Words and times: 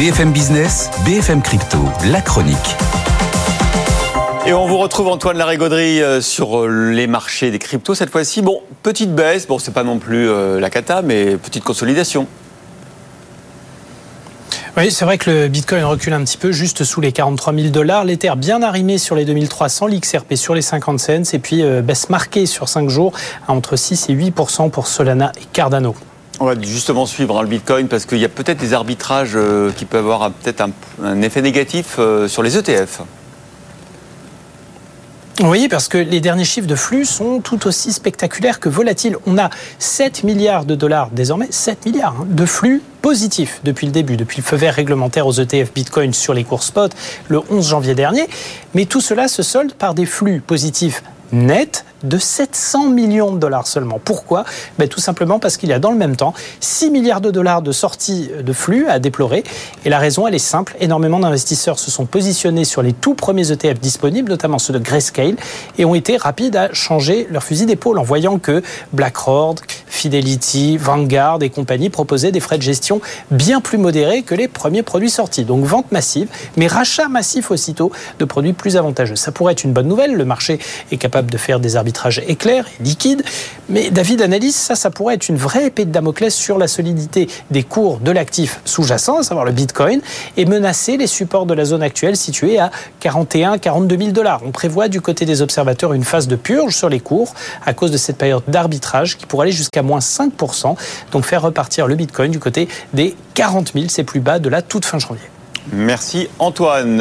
BFM 0.00 0.32
Business, 0.32 0.90
BFM 1.04 1.42
Crypto, 1.42 1.76
la 2.10 2.22
chronique. 2.22 2.56
Et 4.46 4.54
on 4.54 4.66
vous 4.66 4.78
retrouve 4.78 5.08
Antoine 5.08 5.36
Larigauderie 5.36 6.00
euh, 6.02 6.22
sur 6.22 6.58
euh, 6.58 6.90
les 6.90 7.06
marchés 7.06 7.50
des 7.50 7.58
cryptos 7.58 7.94
cette 7.94 8.08
fois-ci. 8.08 8.40
Bon, 8.40 8.62
petite 8.82 9.14
baisse, 9.14 9.46
bon 9.46 9.58
c'est 9.58 9.74
pas 9.74 9.84
non 9.84 9.98
plus 9.98 10.26
euh, 10.26 10.58
la 10.58 10.70
cata, 10.70 11.02
mais 11.02 11.36
petite 11.36 11.64
consolidation. 11.64 12.26
Oui, 14.78 14.90
c'est 14.90 15.04
vrai 15.04 15.18
que 15.18 15.28
le 15.28 15.48
Bitcoin 15.48 15.84
recule 15.84 16.14
un 16.14 16.24
petit 16.24 16.38
peu, 16.38 16.50
juste 16.50 16.82
sous 16.82 17.02
les 17.02 17.12
43 17.12 17.52
000 17.52 17.68
dollars. 17.68 18.06
L'Ether 18.06 18.32
bien 18.38 18.62
arrimé 18.62 18.96
sur 18.96 19.16
les 19.16 19.26
2300, 19.26 19.86
l'XRP 19.88 20.34
sur 20.34 20.54
les 20.54 20.62
50 20.62 20.98
cents, 20.98 21.22
et 21.34 21.38
puis 21.38 21.62
baisse 21.82 22.08
marquée 22.08 22.46
sur 22.46 22.70
5 22.70 22.88
jours 22.88 23.12
à 23.46 23.52
entre 23.52 23.76
6 23.76 24.08
et 24.08 24.14
8 24.14 24.30
pour 24.30 24.48
Solana 24.86 25.30
et 25.36 25.44
Cardano. 25.52 25.94
On 26.40 26.46
va 26.46 26.54
justement 26.60 27.04
suivre 27.04 27.38
hein, 27.38 27.42
le 27.42 27.48
Bitcoin 27.48 27.86
parce 27.86 28.06
qu'il 28.06 28.18
y 28.18 28.24
a 28.24 28.28
peut-être 28.30 28.58
des 28.58 28.72
arbitrages 28.72 29.36
qui 29.76 29.84
peuvent 29.84 30.10
avoir 30.10 30.32
un, 31.02 31.22
effet 31.22 31.42
négatif 31.42 32.00
sur 32.28 32.42
les 32.42 32.56
ETF. 32.56 33.02
Oui, 35.42 35.68
parce 35.68 35.88
que 35.88 35.96
les 35.96 36.20
derniers 36.20 36.44
chiffres 36.44 36.66
de 36.66 36.74
flux 36.74 37.06
sont 37.06 37.40
tout 37.40 37.66
aussi 37.66 37.94
spectaculaires 37.94 38.60
que 38.60 38.68
volatiles. 38.68 39.16
On 39.26 39.38
a 39.38 39.48
7 39.78 40.22
milliards 40.22 40.66
de 40.66 40.74
dollars 40.74 41.08
désormais, 41.12 41.48
7 41.48 41.86
milliards 41.86 42.14
hein, 42.20 42.26
de 42.28 42.44
flux 42.44 42.82
positifs 43.00 43.60
depuis 43.64 43.86
le 43.86 43.92
début, 43.92 44.18
depuis 44.18 44.36
le 44.36 44.42
feu 44.42 44.56
vert 44.56 44.74
réglementaire 44.74 45.26
aux 45.26 45.32
ETF 45.32 45.72
Bitcoin 45.72 46.12
sur 46.12 46.34
les 46.34 46.44
cours 46.44 46.62
spot 46.62 46.92
le 47.28 47.40
11 47.48 47.66
janvier 47.66 47.94
dernier. 47.94 48.28
Mais 48.74 48.84
tout 48.84 49.00
cela 49.00 49.28
se 49.28 49.42
solde 49.42 49.72
par 49.72 49.94
des 49.94 50.04
flux 50.04 50.42
positifs 50.42 51.02
nets 51.32 51.86
de 52.02 52.18
700 52.18 52.88
millions 52.88 53.32
de 53.32 53.38
dollars 53.38 53.66
seulement. 53.66 54.00
Pourquoi? 54.02 54.44
Ben, 54.78 54.88
Tout 54.88 55.00
simplement 55.00 55.38
parce 55.38 55.56
qu'il 55.56 55.68
y 55.68 55.72
a 55.72 55.78
dans 55.78 55.90
le 55.90 55.96
même 55.96 56.16
temps 56.16 56.34
6 56.60 56.90
milliards 56.90 57.20
de 57.20 57.30
dollars 57.30 57.62
de 57.62 57.72
sorties 57.72 58.30
de 58.42 58.52
flux 58.52 58.88
à 58.88 58.98
déplorer. 58.98 59.44
Et 59.84 59.90
la 59.90 59.98
raison, 59.98 60.26
elle 60.26 60.34
est 60.34 60.38
simple. 60.38 60.76
Énormément 60.80 61.18
d'investisseurs 61.18 61.78
se 61.78 61.90
sont 61.90 62.06
positionnés 62.06 62.64
sur 62.64 62.82
les 62.82 62.92
tout 62.92 63.14
premiers 63.14 63.52
ETF 63.52 63.80
disponibles, 63.80 64.30
notamment 64.30 64.58
ceux 64.58 64.72
de 64.72 64.78
Grayscale, 64.78 65.36
et 65.78 65.84
ont 65.84 65.94
été 65.94 66.16
rapides 66.16 66.56
à 66.56 66.72
changer 66.72 67.26
leur 67.30 67.42
fusil 67.42 67.66
d'épaule 67.66 67.98
en 67.98 68.02
voyant 68.02 68.38
que 68.38 68.62
BlackRock, 68.92 69.60
Fidelity, 69.86 70.76
Vanguard 70.76 71.42
et 71.42 71.50
compagnie 71.50 71.90
proposaient 71.90 72.32
des 72.32 72.40
frais 72.40 72.56
de 72.56 72.62
gestion 72.62 73.00
bien 73.30 73.60
plus 73.60 73.78
modérés 73.78 74.22
que 74.22 74.34
les 74.34 74.48
premiers 74.48 74.82
produits 74.82 75.10
sortis. 75.10 75.44
Donc 75.44 75.64
vente 75.64 75.92
massive, 75.92 76.28
mais 76.56 76.66
rachat 76.66 77.08
massif 77.08 77.50
aussitôt 77.50 77.92
de 78.18 78.24
produits 78.24 78.52
plus 78.52 78.76
avantageux. 78.76 79.16
Ça 79.16 79.32
pourrait 79.32 79.52
être 79.52 79.64
une 79.64 79.72
bonne 79.72 79.88
nouvelle. 79.88 80.14
Le 80.14 80.24
marché 80.24 80.58
est 80.90 80.96
capable 80.96 81.30
de 81.30 81.36
faire 81.36 81.60
des 81.60 81.76
arbitrages 81.76 81.89
arbitrage 81.90 82.22
éclair 82.28 82.66
et 82.68 82.82
liquide. 82.84 83.22
Mais 83.68 83.90
David 83.90 84.22
analyse, 84.22 84.54
ça, 84.54 84.74
ça 84.74 84.90
pourrait 84.90 85.14
être 85.14 85.28
une 85.28 85.36
vraie 85.36 85.66
épée 85.66 85.84
de 85.84 85.90
Damoclès 85.90 86.34
sur 86.34 86.58
la 86.58 86.68
solidité 86.68 87.28
des 87.50 87.62
cours 87.62 87.98
de 87.98 88.10
l'actif 88.10 88.60
sous-jacent, 88.64 89.18
à 89.18 89.22
savoir 89.22 89.44
le 89.44 89.52
Bitcoin, 89.52 90.00
et 90.36 90.44
menacer 90.44 90.96
les 90.96 91.06
supports 91.06 91.46
de 91.46 91.54
la 91.54 91.64
zone 91.64 91.82
actuelle 91.82 92.16
située 92.16 92.58
à 92.58 92.70
41 93.00 93.58
42 93.58 93.96
000 93.96 94.10
dollars. 94.10 94.40
On 94.44 94.52
prévoit 94.52 94.88
du 94.88 95.00
côté 95.00 95.24
des 95.24 95.42
observateurs 95.42 95.92
une 95.92 96.04
phase 96.04 96.28
de 96.28 96.36
purge 96.36 96.74
sur 96.76 96.88
les 96.88 97.00
cours 97.00 97.34
à 97.66 97.74
cause 97.74 97.90
de 97.90 97.96
cette 97.96 98.16
période 98.16 98.42
d'arbitrage 98.46 99.16
qui 99.16 99.26
pourrait 99.26 99.46
aller 99.46 99.56
jusqu'à 99.56 99.82
moins 99.82 100.00
5%, 100.00 100.76
donc 101.12 101.24
faire 101.24 101.42
repartir 101.42 101.86
le 101.86 101.96
Bitcoin 101.96 102.30
du 102.30 102.38
côté 102.38 102.68
des 102.94 103.16
40 103.34 103.72
000, 103.74 103.86
c'est 103.88 104.04
plus 104.04 104.20
bas 104.20 104.38
de 104.38 104.48
la 104.48 104.62
toute 104.62 104.84
fin 104.84 104.98
janvier. 104.98 105.28
Merci 105.72 106.28
Antoine. 106.38 106.98